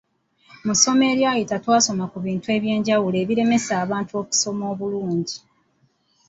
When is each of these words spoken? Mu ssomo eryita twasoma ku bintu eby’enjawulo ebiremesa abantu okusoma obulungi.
Mu 0.65 0.73
ssomo 0.75 1.03
eryita 1.11 1.55
twasoma 1.63 2.05
ku 2.11 2.17
bintu 2.25 2.47
eby’enjawulo 2.55 3.15
ebiremesa 3.23 3.73
abantu 3.83 4.11
okusoma 4.21 4.63
obulungi. 4.73 5.37